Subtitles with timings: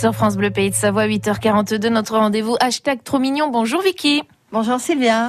[0.00, 3.48] sur France Bleu Pays de Savoie, 8h42, notre rendez-vous hashtag trop mignon.
[3.48, 4.22] Bonjour Vicky.
[4.50, 5.28] Bonjour Sylvia.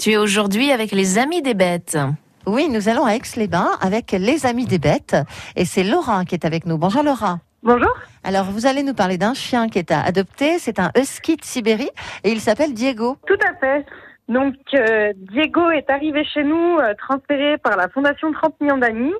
[0.00, 1.96] Tu es aujourd'hui avec les Amis des Bêtes.
[2.44, 5.16] Oui, nous allons à Aix-les-Bains avec les Amis des Bêtes
[5.54, 6.76] et c'est Laura qui est avec nous.
[6.76, 7.38] Bonjour Laura.
[7.62, 7.94] Bonjour.
[8.24, 10.58] Alors, vous allez nous parler d'un chien qui est à adopter.
[10.58, 11.90] C'est un husky de Sibérie
[12.24, 13.16] et il s'appelle Diego.
[13.28, 13.86] Tout à fait.
[14.28, 19.14] Donc, euh, Diego est arrivé chez nous, euh, transféré par la Fondation 30 millions d'amis.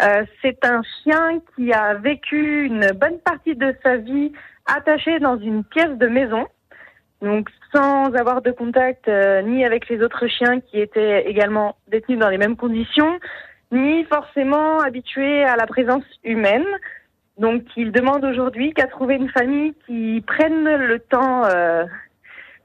[0.00, 4.32] Euh, c'est un chien qui a vécu une bonne partie de sa vie
[4.66, 6.46] attaché dans une pièce de maison.
[7.20, 12.18] Donc, sans avoir de contact euh, ni avec les autres chiens qui étaient également détenus
[12.18, 13.18] dans les mêmes conditions,
[13.72, 16.66] ni forcément habitués à la présence humaine.
[17.36, 21.84] Donc, il demande aujourd'hui qu'à trouver une famille qui prenne le temps euh,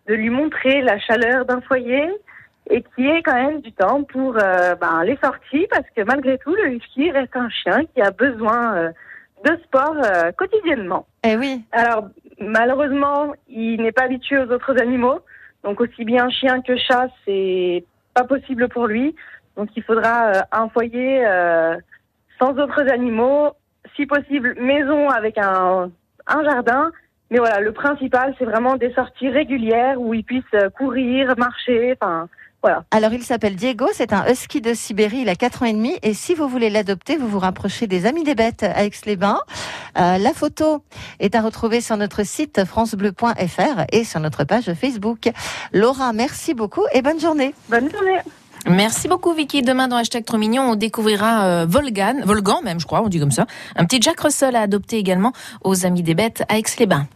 [0.08, 2.08] de lui montrer la chaleur d'un foyer
[2.70, 6.38] et qui ait quand même du temps pour euh, ben, les sorties parce que malgré
[6.38, 8.92] tout, le husky reste un chien qui a besoin euh,
[9.46, 11.06] de sport euh, quotidiennement.
[11.24, 11.64] Eh oui.
[11.72, 12.08] Alors,
[12.40, 15.20] malheureusement, il n'est pas habitué aux autres animaux.
[15.64, 19.16] Donc, aussi bien chien que chat, c'est pas possible pour lui.
[19.56, 21.76] Donc, il faudra un foyer euh,
[22.40, 23.54] sans autres animaux
[23.96, 25.92] si possible, maison avec un,
[26.28, 26.92] un jardin.
[27.32, 31.96] Mais voilà, le principal, c'est vraiment des sorties régulières où ils puissent euh, courir, marcher,
[32.00, 32.28] enfin,
[32.64, 32.86] voilà.
[32.92, 33.88] Alors, il s'appelle Diego.
[33.94, 35.20] C'est un husky de Sibérie.
[35.20, 35.98] Il a 4 ans et demi.
[36.02, 39.42] Et si vous voulez l'adopter, vous vous rapprochez des Amis des Bêtes à Aix-les-Bains.
[40.00, 40.82] Euh, la photo
[41.20, 45.30] est à retrouver sur notre site francebleu.fr et sur notre page Facebook.
[45.74, 47.54] Laura, merci beaucoup et bonne journée.
[47.68, 48.20] Bonne journée.
[48.66, 49.62] Merci beaucoup Vicky.
[49.62, 53.20] Demain dans hashtag trop mignon, on découvrira euh, Volgan, Volgan même je crois, on dit
[53.20, 53.46] comme ça.
[53.76, 55.34] Un petit Jack Russell à adopter également
[55.66, 57.08] aux Amis des Bêtes à Aix-les-Bains.